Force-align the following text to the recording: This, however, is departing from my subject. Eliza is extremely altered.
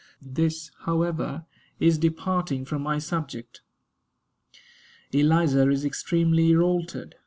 This, 0.19 0.71
however, 0.79 1.45
is 1.79 1.99
departing 1.99 2.65
from 2.65 2.81
my 2.81 2.97
subject. 2.97 3.61
Eliza 5.13 5.69
is 5.69 5.85
extremely 5.85 6.55
altered. 6.55 7.13